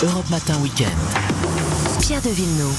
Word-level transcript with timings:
Europe 0.00 0.30
Matin 0.30 0.56
Week-end. 0.62 1.98
Pierre 2.00 2.22
de 2.22 2.28
Villeneuve. 2.28 2.72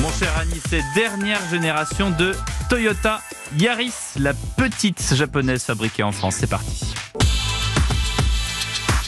Mon 0.00 0.10
cher 0.10 0.36
Annie, 0.40 0.60
c'est 0.68 0.82
dernière 0.96 1.38
génération 1.48 2.10
de 2.10 2.32
Toyota 2.68 3.20
Yaris, 3.56 3.94
la 4.18 4.34
petite 4.56 5.14
japonaise 5.14 5.62
fabriquée 5.62 6.02
en 6.02 6.10
France. 6.10 6.38
C'est 6.40 6.50
parti. 6.50 6.94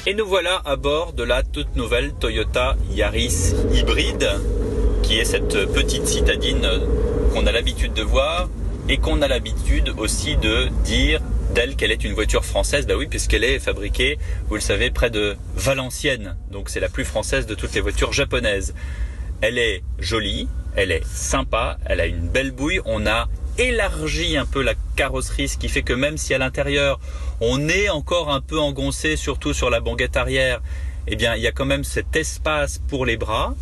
Et 0.07 0.15
nous 0.15 0.27
voilà 0.29 0.63
à 0.65 0.77
bord 0.77 1.13
de 1.13 1.25
la 1.25 1.43
toute 1.43 1.75
nouvelle 1.75 2.15
Toyota 2.15 2.77
Yaris 2.93 3.53
hybride, 3.73 4.31
qui 5.03 5.19
est 5.19 5.25
cette 5.25 5.73
petite 5.73 6.07
citadine 6.07 6.69
qu'on 7.33 7.49
a 7.49 7.51
l'habitude 7.51 7.95
de 7.95 8.03
voir 8.03 8.49
et 8.89 8.99
qu'on 8.99 9.23
a 9.23 9.27
l'habitude 9.27 9.93
aussi 9.99 10.37
de 10.37 10.69
dire 10.85 11.21
d'elle 11.55 11.77
qu'elle 11.77 11.93
est 11.93 12.05
une 12.05 12.13
voiture 12.13 12.45
française. 12.45 12.87
Bah 12.87 12.95
oui, 12.97 13.07
puisqu'elle 13.07 13.45
est 13.45 13.59
fabriquée, 13.59 14.19
vous 14.49 14.57
le 14.57 14.61
savez, 14.61 14.91
près 14.91 15.11
de 15.11 15.37
Valenciennes. 15.55 16.37
Donc 16.51 16.69
c'est 16.69 16.81
la 16.81 16.89
plus 16.89 17.05
française 17.05 17.47
de 17.47 17.55
toutes 17.55 17.75
les 17.75 17.81
voitures 17.81 18.13
japonaises. 18.13 18.75
Elle 19.41 19.59
est 19.59 19.83
jolie, 19.99 20.49
elle 20.77 20.91
est 20.91 21.05
sympa, 21.07 21.79
elle 21.87 22.01
a 22.01 22.07
une 22.07 22.29
belle 22.29 22.51
bouille. 22.51 22.81
On 22.85 23.07
a 23.07 23.29
élargi 23.57 24.37
un 24.37 24.47
peu 24.47 24.63
la 24.63 24.75
carrosserie, 24.97 25.49
ce 25.49 25.57
qui 25.57 25.69
fait 25.69 25.83
que 25.83 25.93
même 25.93 26.19
si 26.19 26.35
à 26.35 26.39
l'intérieur 26.39 26.99
on 27.41 27.69
est 27.69 27.89
encore 27.89 28.33
un 28.33 28.41
peu 28.41 28.59
engoncé, 28.59 29.17
surtout 29.17 29.55
sur 29.55 29.71
la 29.71 29.81
banquette 29.81 30.17
arrière, 30.17 30.61
eh 31.07 31.15
bien 31.15 31.37
il 31.37 31.43
y 31.43 31.47
a 31.47 31.53
quand 31.53 31.67
même 31.67 31.85
cet 31.85 32.17
espace 32.17 32.81
pour 32.89 33.07
les 33.07 33.17
bras. 33.17 33.55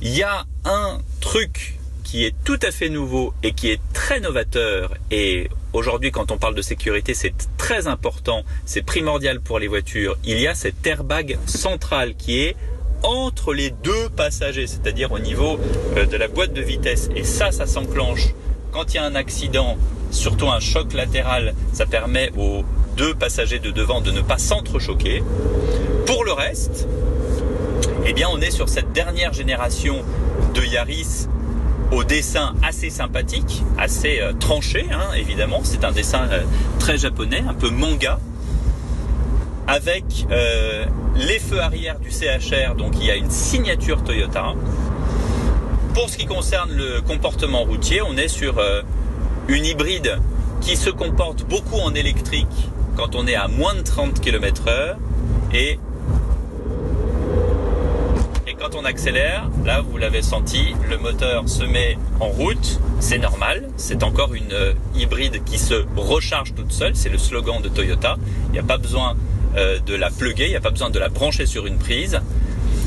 Il 0.00 0.10
y 0.16 0.24
a 0.24 0.44
un 0.64 0.98
truc 1.20 1.78
qui 2.02 2.24
est 2.24 2.34
tout 2.44 2.58
à 2.62 2.72
fait 2.72 2.88
nouveau 2.88 3.32
et 3.44 3.52
qui 3.52 3.70
est 3.70 3.80
très 3.92 4.18
novateur 4.18 4.94
et 5.12 5.48
aujourd'hui 5.72 6.10
quand 6.10 6.30
on 6.30 6.38
parle 6.38 6.54
de 6.54 6.62
sécurité 6.62 7.14
c'est 7.14 7.34
très 7.56 7.86
important, 7.86 8.42
c'est 8.64 8.82
primordial 8.82 9.40
pour 9.40 9.58
les 9.58 9.68
voitures. 9.68 10.16
Il 10.24 10.40
y 10.40 10.46
a 10.46 10.54
cet 10.54 10.86
airbag 10.86 11.38
central 11.46 12.14
qui 12.14 12.40
est 12.40 12.56
entre 13.02 13.52
les 13.52 13.70
deux 13.70 14.08
passagers, 14.16 14.66
c'est-à-dire 14.66 15.12
au 15.12 15.18
niveau 15.18 15.58
euh, 15.96 16.06
de 16.06 16.16
la 16.16 16.28
boîte 16.28 16.52
de 16.52 16.62
vitesse. 16.62 17.08
Et 17.16 17.24
ça, 17.24 17.50
ça 17.50 17.66
s'enclenche 17.66 18.28
quand 18.72 18.94
il 18.94 18.96
y 18.96 18.98
a 18.98 19.04
un 19.04 19.14
accident, 19.14 19.76
surtout 20.10 20.48
un 20.48 20.60
choc 20.60 20.94
latéral, 20.94 21.54
ça 21.72 21.84
permet 21.84 22.30
aux 22.38 22.64
deux 22.96 23.14
passagers 23.14 23.58
de 23.58 23.70
devant 23.70 24.00
de 24.00 24.10
ne 24.10 24.20
pas 24.20 24.38
s'entrechoquer. 24.38 25.22
Pour 26.06 26.24
le 26.24 26.32
reste, 26.32 26.86
eh 28.06 28.12
bien, 28.12 28.28
on 28.30 28.40
est 28.40 28.50
sur 28.50 28.68
cette 28.68 28.92
dernière 28.92 29.32
génération 29.32 30.02
de 30.54 30.62
Yaris 30.62 31.28
au 31.92 32.04
dessin 32.04 32.54
assez 32.62 32.90
sympathique, 32.90 33.62
assez 33.78 34.20
euh, 34.20 34.32
tranché, 34.32 34.86
hein, 34.90 35.12
évidemment. 35.16 35.60
C'est 35.62 35.84
un 35.84 35.92
dessin 35.92 36.26
euh, 36.30 36.42
très 36.78 36.96
japonais, 36.96 37.44
un 37.46 37.54
peu 37.54 37.70
manga, 37.70 38.18
avec 39.66 40.04
euh, 40.30 40.86
les 41.16 41.38
feux 41.38 41.60
arrière 41.60 42.00
du 42.00 42.10
CHR, 42.10 42.74
donc 42.76 42.94
il 42.98 43.06
y 43.06 43.10
a 43.10 43.16
une 43.16 43.30
signature 43.30 44.02
Toyota. 44.02 44.54
Pour 45.94 46.08
ce 46.08 46.16
qui 46.16 46.26
concerne 46.26 46.72
le 46.72 47.02
comportement 47.02 47.62
routier, 47.64 48.00
on 48.00 48.16
est 48.16 48.28
sur 48.28 48.54
une 49.48 49.66
hybride 49.66 50.18
qui 50.62 50.74
se 50.76 50.88
comporte 50.88 51.44
beaucoup 51.44 51.76
en 51.76 51.94
électrique 51.94 52.70
quand 52.96 53.14
on 53.14 53.26
est 53.26 53.34
à 53.34 53.46
moins 53.46 53.74
de 53.74 53.82
30 53.82 54.18
km 54.18 54.68
heure 54.68 54.96
et 55.52 55.78
accélère, 58.84 59.48
là 59.64 59.80
vous 59.80 59.96
l'avez 59.98 60.22
senti, 60.22 60.74
le 60.88 60.98
moteur 60.98 61.48
se 61.48 61.64
met 61.64 61.98
en 62.20 62.28
route, 62.28 62.80
c'est 63.00 63.18
normal, 63.18 63.68
c'est 63.76 64.02
encore 64.02 64.34
une 64.34 64.52
euh, 64.52 64.74
hybride 64.94 65.42
qui 65.44 65.58
se 65.58 65.74
recharge 65.96 66.54
toute 66.54 66.72
seule, 66.72 66.94
c'est 66.94 67.08
le 67.08 67.18
slogan 67.18 67.60
de 67.62 67.68
Toyota, 67.68 68.16
il 68.48 68.52
n'y 68.52 68.58
a 68.58 68.62
pas 68.62 68.78
besoin 68.78 69.16
euh, 69.56 69.78
de 69.80 69.94
la 69.94 70.10
plugger, 70.10 70.46
il 70.46 70.50
n'y 70.50 70.56
a 70.56 70.60
pas 70.60 70.70
besoin 70.70 70.88
de 70.88 70.98
la 70.98 71.10
brancher 71.10 71.44
sur 71.44 71.66
une 71.66 71.76
prise. 71.76 72.20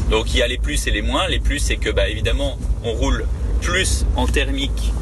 Donc 0.09 0.33
il 0.33 0.39
y 0.39 0.41
a 0.41 0.47
les 0.47 0.57
plus 0.57 0.87
et 0.87 0.91
les 0.91 1.01
moins. 1.01 1.27
Les 1.27 1.39
plus 1.39 1.59
c'est 1.59 1.77
que 1.77 1.89
bah, 1.89 2.07
évidemment 2.09 2.57
on 2.83 2.93
roule 2.93 3.25
plus 3.61 4.05
en 4.15 4.27
thermique 4.27 4.93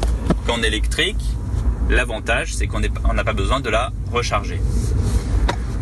qu'en 0.46 0.62
électrique. 0.62 1.22
L'avantage 1.88 2.54
c'est 2.54 2.66
qu'on 2.66 2.80
n'a 2.80 3.24
pas 3.24 3.32
besoin 3.32 3.60
de 3.60 3.70
la 3.70 3.92
recharger. 4.12 4.60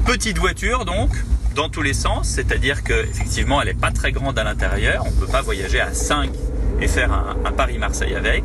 Petite 0.06 0.38
voiture 0.38 0.84
donc 0.84 1.10
dans 1.52 1.68
tous 1.68 1.82
les 1.82 1.94
sens, 1.94 2.28
c'est-à-dire 2.28 2.82
que 2.82 2.92
effectivement 2.92 3.60
elle 3.60 3.68
n'est 3.68 3.74
pas 3.74 3.90
très 3.90 4.12
grande 4.12 4.38
à 4.38 4.44
l'intérieur. 4.44 5.04
On 5.06 5.10
ne 5.10 5.16
peut 5.16 5.30
pas 5.30 5.42
voyager 5.42 5.80
à 5.80 5.92
5 5.92 6.30
et 6.80 6.88
faire 6.88 7.12
un, 7.12 7.52
Paris-Marseille 7.52 8.14
avec. 8.14 8.44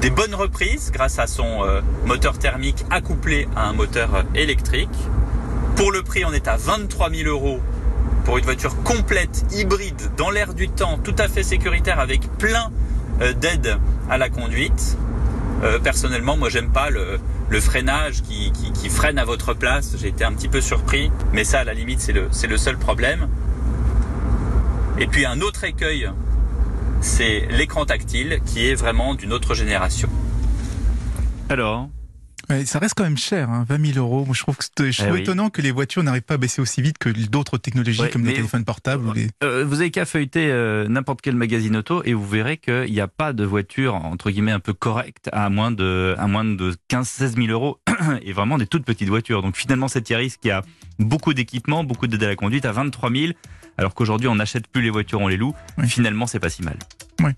Des 0.00 0.10
bonnes 0.10 0.34
reprises 0.34 0.90
grâce 0.92 1.18
à 1.18 1.26
son 1.26 1.64
euh, 1.64 1.80
moteur 2.04 2.38
thermique 2.38 2.84
accouplé 2.90 3.48
à 3.56 3.68
un 3.68 3.72
moteur 3.72 4.14
euh, 4.14 4.22
électrique. 4.34 4.90
Pour 5.76 5.90
le 5.90 6.02
prix, 6.02 6.24
on 6.24 6.32
est 6.32 6.46
à 6.46 6.56
23 6.56 7.10
000 7.10 7.28
euros 7.28 7.60
pour 8.24 8.38
une 8.38 8.44
voiture 8.44 8.82
complète, 8.82 9.44
hybride, 9.52 10.10
dans 10.16 10.30
l'air 10.30 10.54
du 10.54 10.68
temps, 10.68 10.98
tout 10.98 11.16
à 11.18 11.28
fait 11.28 11.42
sécuritaire, 11.42 12.00
avec 12.00 12.22
plein 12.38 12.70
euh, 13.20 13.32
d'aides 13.32 13.78
à 14.10 14.18
la 14.18 14.28
conduite. 14.28 14.96
Euh, 15.62 15.78
personnellement, 15.78 16.36
moi, 16.36 16.48
j'aime 16.48 16.70
pas 16.70 16.90
le, 16.90 17.18
freinage 17.60 18.22
qui, 18.22 18.52
freine 18.90 19.18
à 19.18 19.24
votre 19.24 19.54
place. 19.54 19.96
J'ai 19.96 20.08
été 20.08 20.24
un 20.24 20.32
petit 20.32 20.48
peu 20.48 20.60
surpris, 20.60 21.10
mais 21.32 21.44
ça, 21.44 21.60
à 21.60 21.64
la 21.64 21.74
limite, 21.74 22.00
c'est 22.00 22.46
le 22.46 22.56
seul 22.56 22.76
problème. 22.76 23.28
Et 24.98 25.06
puis 25.08 25.26
un 25.26 25.40
autre 25.40 25.64
écueil, 25.64 26.08
c'est 27.00 27.46
l'écran 27.50 27.84
tactile, 27.84 28.40
qui 28.46 28.68
est 28.68 28.74
vraiment 28.74 29.14
d'une 29.14 29.32
autre 29.32 29.54
génération. 29.54 30.08
Alors 31.48 31.88
Ouais, 32.50 32.64
ça 32.66 32.78
reste 32.78 32.94
quand 32.94 33.04
même 33.04 33.16
cher, 33.16 33.48
hein, 33.50 33.64
20 33.68 33.92
000 33.94 33.98
euros. 33.98 34.24
Moi, 34.24 34.34
je 34.34 34.42
trouve, 34.42 34.56
que 34.56 34.64
c'est, 34.64 34.92
je 34.92 35.02
Eh 35.06 35.10
oui. 35.10 35.20
étonnant 35.20 35.48
que 35.50 35.62
les 35.62 35.70
voitures 35.70 36.02
n'arrivent 36.02 36.22
pas 36.22 36.34
à 36.34 36.38
baisser 36.38 36.60
aussi 36.60 36.82
vite 36.82 36.98
que 36.98 37.08
d'autres 37.08 37.56
technologies 37.58 38.00
Ouais, 38.00 38.10
comme 38.10 38.24
les 38.26 38.34
téléphones 38.34 38.64
portables. 38.64 39.06
Ou 39.08 39.12
les... 39.12 39.28
Euh, 39.42 39.64
vous 39.64 39.80
avez 39.80 39.90
qu'à 39.90 40.04
feuilleter 40.04 40.48
euh, 40.50 40.86
n'importe 40.88 41.20
quel 41.22 41.36
magazine 41.36 41.76
auto 41.76 42.02
et 42.04 42.12
vous 42.12 42.26
verrez 42.26 42.56
qu'il 42.58 42.90
n'y 42.92 43.00
a 43.00 43.08
pas 43.08 43.32
de 43.32 43.44
voiture 43.44 43.94
entre 43.94 44.30
guillemets 44.30 44.52
un 44.52 44.60
peu 44.60 44.72
correcte 44.74 45.28
à 45.32 45.48
moins 45.48 45.70
de 45.70 46.14
à 46.18 46.26
moins 46.26 46.44
de 46.44 46.74
15-16 46.90 47.36
000 47.36 47.46
euros 47.48 47.78
et 48.22 48.32
vraiment 48.32 48.58
des 48.58 48.66
toutes 48.66 48.84
petites 48.84 49.08
voitures. 49.08 49.40
Donc 49.42 49.56
finalement 49.56 49.88
cette 49.88 50.10
Yaris 50.10 50.34
qui 50.40 50.50
a 50.50 50.62
beaucoup 50.98 51.32
d'équipements, 51.34 51.82
beaucoup 51.84 52.06
d'aide 52.06 52.22
à 52.24 52.28
la 52.28 52.36
conduite 52.36 52.64
à 52.66 52.72
23 52.72 53.10
000, 53.10 53.32
alors 53.78 53.94
qu'aujourd'hui 53.94 54.28
on 54.28 54.34
n'achète 54.34 54.66
plus 54.68 54.82
les 54.82 54.90
voitures, 54.90 55.20
on 55.20 55.28
les 55.28 55.36
loue. 55.36 55.54
Oui. 55.78 55.88
Finalement 55.88 56.26
c'est 56.26 56.40
pas 56.40 56.50
si 56.50 56.62
mal. 56.62 56.76
Ouais. 57.22 57.32